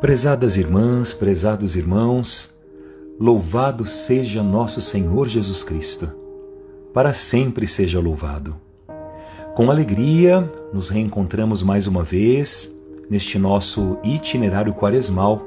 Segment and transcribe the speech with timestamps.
[0.00, 2.52] Prezadas irmãs, prezados irmãos,
[3.18, 6.10] louvado seja nosso Senhor Jesus Cristo.
[6.92, 8.56] Para sempre seja louvado.
[9.54, 12.70] Com alegria, nos reencontramos mais uma vez
[13.08, 15.42] neste nosso itinerário quaresmal,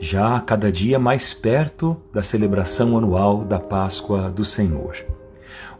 [0.00, 4.96] já cada dia mais perto da celebração anual da Páscoa do Senhor.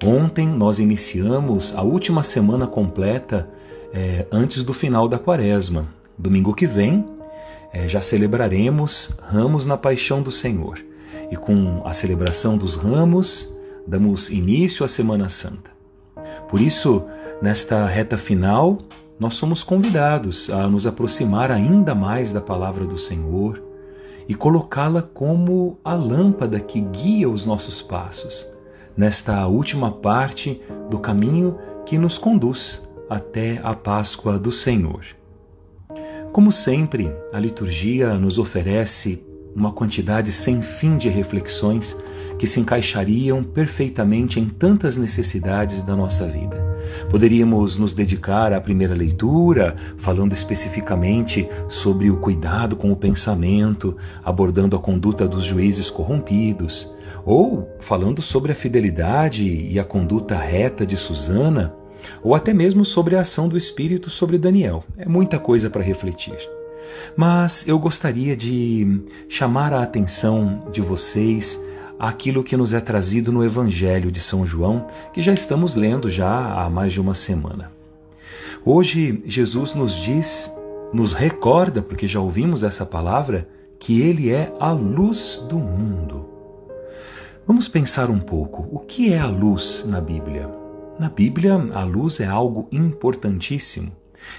[0.05, 3.49] Ontem nós iniciamos a última semana completa
[3.93, 5.89] é, antes do final da quaresma.
[6.17, 7.16] Domingo que vem
[7.73, 10.79] é, já celebraremos Ramos na Paixão do Senhor.
[11.31, 13.53] E com a celebração dos ramos,
[13.87, 15.71] damos início à Semana Santa.
[16.49, 17.03] Por isso,
[17.43, 18.79] nesta reta final,
[19.19, 23.63] nós somos convidados a nos aproximar ainda mais da palavra do Senhor
[24.29, 28.47] e colocá-la como a lâmpada que guia os nossos passos,
[28.97, 30.61] nesta última parte
[30.91, 35.05] do caminho que nos conduz até a Páscoa do Senhor.
[36.37, 41.97] Como sempre, a liturgia nos oferece uma quantidade sem fim de reflexões
[42.39, 46.63] que se encaixariam perfeitamente em tantas necessidades da nossa vida.
[47.11, 54.77] Poderíamos nos dedicar à primeira leitura, falando especificamente sobre o cuidado com o pensamento, abordando
[54.77, 60.99] a conduta dos juízes corrompidos, ou falando sobre a fidelidade e a conduta reta de
[60.99, 61.75] Susana
[62.23, 64.85] ou até mesmo sobre a ação do Espírito sobre Daniel.
[64.97, 66.37] É muita coisa para refletir.
[67.17, 71.61] Mas eu gostaria de chamar a atenção de vocês
[71.99, 76.53] àquilo que nos é trazido no Evangelho de São João, que já estamos lendo já
[76.53, 77.73] há mais de uma semana.
[78.65, 80.53] Hoje Jesus nos diz,
[80.93, 86.27] nos recorda, porque já ouvimos essa palavra, que ele é a luz do mundo.
[87.47, 90.66] Vamos pensar um pouco, o que é a luz na Bíblia?
[90.99, 93.93] Na Bíblia, a luz é algo importantíssimo.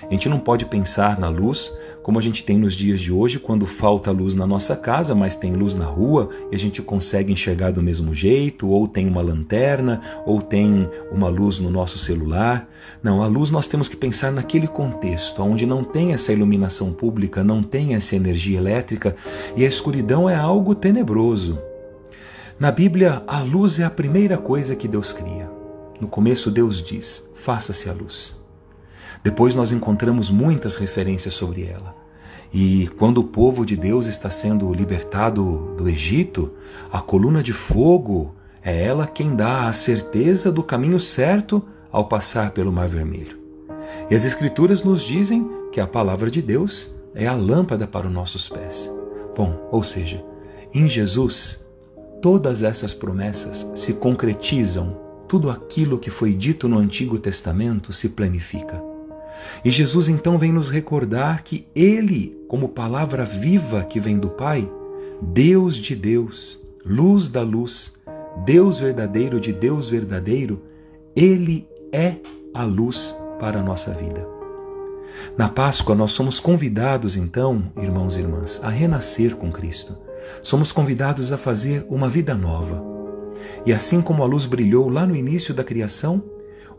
[0.10, 3.38] A gente não pode pensar na luz como a gente tem nos dias de hoje,
[3.38, 7.34] quando falta luz na nossa casa, mas tem luz na rua e a gente consegue
[7.34, 12.68] enxergar do mesmo jeito, ou tem uma lanterna, ou tem uma luz no nosso celular.
[13.04, 17.44] Não, a luz nós temos que pensar naquele contexto, onde não tem essa iluminação pública,
[17.44, 19.16] não tem essa energia elétrica
[19.56, 21.60] e a escuridão é algo tenebroso.
[22.60, 25.57] Na Bíblia, a luz é a primeira coisa que Deus cria.
[26.00, 28.38] No começo, Deus diz: faça-se a luz.
[29.24, 31.96] Depois, nós encontramos muitas referências sobre ela.
[32.54, 36.52] E quando o povo de Deus está sendo libertado do Egito,
[36.92, 42.52] a coluna de fogo é ela quem dá a certeza do caminho certo ao passar
[42.52, 43.38] pelo Mar Vermelho.
[44.10, 48.14] E as Escrituras nos dizem que a palavra de Deus é a lâmpada para os
[48.14, 48.92] nossos pés.
[49.36, 50.24] Bom, ou seja,
[50.74, 51.60] em Jesus,
[52.22, 58.82] todas essas promessas se concretizam tudo aquilo que foi dito no Antigo Testamento se planifica.
[59.64, 64.70] E Jesus então vem nos recordar que Ele, como palavra viva que vem do Pai,
[65.22, 67.94] Deus de Deus, luz da luz,
[68.46, 70.64] Deus verdadeiro de Deus verdadeiro,
[71.16, 72.16] Ele é
[72.54, 74.26] a luz para a nossa vida.
[75.38, 79.98] Na Páscoa, nós somos convidados, então, irmãos e irmãs, a renascer com Cristo.
[80.42, 82.97] Somos convidados a fazer uma vida nova
[83.66, 86.24] e assim como a luz brilhou lá no início da criação,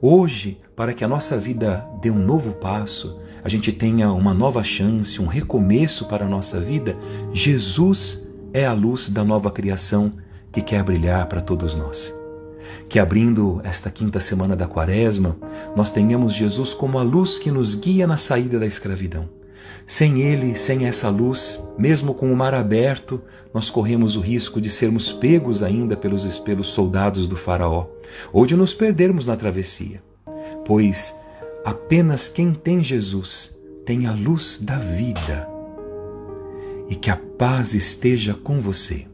[0.01, 4.63] hoje, para que a nossa vida dê um novo passo, a gente tenha uma nova
[4.63, 6.97] chance, um recomeço para a nossa vida,
[7.33, 10.13] Jesus é a luz da nova criação
[10.51, 12.15] que quer brilhar para todos nós.
[12.89, 15.37] Que abrindo esta quinta semana da Quaresma,
[15.77, 19.38] nós tenhamos Jesus como a luz que nos guia na saída da escravidão
[19.87, 23.21] sem ele, sem essa luz, mesmo com o mar aberto,
[23.53, 27.87] nós corremos o risco de sermos pegos ainda pelos, pelos soldados do Faraó,
[28.33, 30.03] ou de nos perdermos na travessia.
[30.67, 31.15] Pois
[31.65, 35.49] apenas quem tem Jesus tem a luz da vida.
[36.89, 39.07] E que a paz esteja com você.